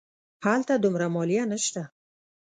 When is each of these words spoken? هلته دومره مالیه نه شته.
هلته 0.45 0.73
دومره 0.83 1.05
مالیه 1.15 1.43
نه 1.51 1.57
شته. 1.65 1.83